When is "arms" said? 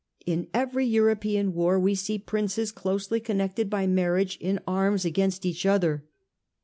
4.65-5.05